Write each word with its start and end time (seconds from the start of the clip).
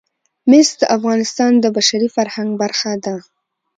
مس 0.49 0.69
د 0.81 0.83
افغانستان 0.97 1.51
د 1.59 1.65
بشري 1.77 2.09
فرهنګ 2.15 2.49
برخه 2.61 2.91
ده. 3.05 3.15